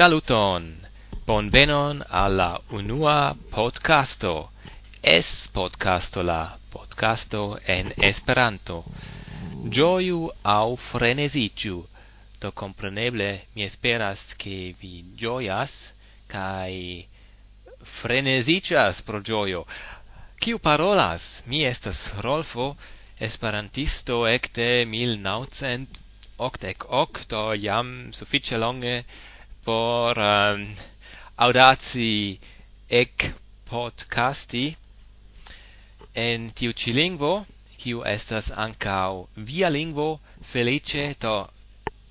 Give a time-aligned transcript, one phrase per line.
[0.00, 0.86] Saluton!
[1.26, 4.50] Bonvenon alla unua podcasto.
[5.02, 8.84] Es podcasto la podcasto en Esperanto.
[9.68, 11.84] Gioiu au frenesigiu.
[12.40, 15.92] Do compreneble mi esperas che vi gioias
[16.26, 17.04] cae
[17.84, 19.66] frenesicias pro gioio.
[20.40, 21.42] Ciu parolas?
[21.44, 22.74] Mi estas Rolfo,
[23.18, 26.00] esperantisto ecte 1900
[26.38, 29.04] octec octo jam suffice longe
[29.64, 30.74] por um,
[31.36, 32.38] audaci
[32.88, 33.34] ec
[33.68, 34.76] podcasti
[36.14, 37.46] en tiu ci lingvo,
[37.80, 40.20] kiu estas ancau via lingvo,
[40.52, 41.34] felice, to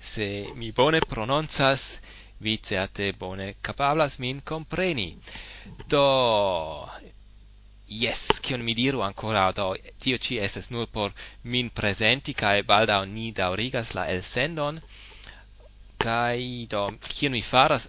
[0.00, 2.00] se mi bone prononcas,
[2.40, 5.08] vi certe bone capablas min compreni.
[5.88, 6.04] Do,
[7.88, 13.04] yes, kion mi diru ancora, do, tio ci estes nur por min presenti, cae baldau
[13.06, 14.82] ni daurigas la elsendon,
[16.06, 16.82] kai do
[17.12, 17.84] kion mi faras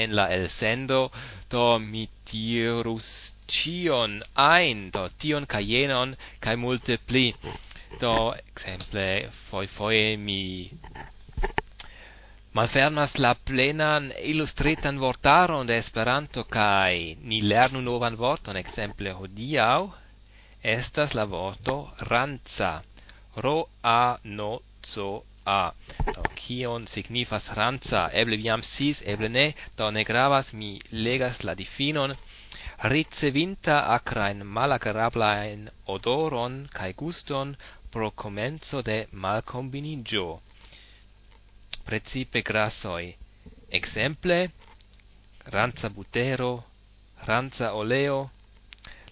[0.00, 1.00] en la elsendo
[1.52, 3.08] do mi tirus
[3.56, 6.10] cion ein do tion kajenon
[6.44, 7.26] kai kaj multe pli.
[8.00, 8.14] Do
[8.50, 9.06] exemple
[9.46, 10.42] foi foi mi
[12.56, 16.94] malfermas la plenan illustritan vortaron de Esperanto kaj
[17.30, 19.80] ni lernu novan vorton exemple hodiaŭ
[20.76, 21.76] estas la vorto
[22.12, 22.72] ranca.
[23.44, 24.52] Ro a no
[24.90, 25.08] co
[25.56, 25.60] a
[26.40, 28.02] kion signifas ranca?
[28.20, 29.46] Eble vi jam sis eble ne.
[29.76, 30.70] Do ne gravas mi
[31.06, 32.16] legas la difinon.
[32.92, 35.62] Ricevinta akrain malagrablain
[35.94, 37.56] odoron kai guston
[37.92, 40.28] pro comenzo de malcombinigio
[41.88, 43.06] precipe grassoi
[43.78, 44.38] exemple
[45.54, 46.52] ranza butero
[47.28, 48.30] ranza oleo.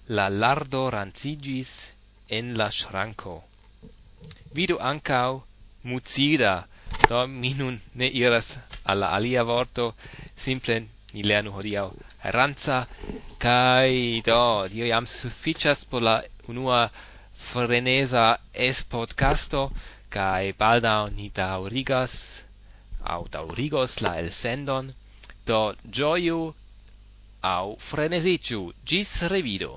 [0.09, 1.71] La lardo rancigis
[2.29, 3.35] en la shranco
[4.57, 5.43] vidu ancau
[5.89, 6.55] mucida.
[7.09, 8.49] Do mi nun ne iras
[8.91, 9.85] alla alia vorto,
[10.45, 10.77] simple
[11.15, 11.89] ni lernu hodiau
[12.37, 12.79] ranza,
[13.45, 16.17] kai do dio jam sufficias por la
[16.51, 16.81] unua
[17.51, 18.27] frenesa
[18.69, 19.63] es podcasto
[20.17, 22.15] kai baldau ni daurigas,
[23.13, 24.95] au daurigos la elsendon.
[25.49, 25.61] Do
[25.99, 26.41] joyu
[27.55, 28.61] au freneziĝu
[28.91, 29.73] gis revido.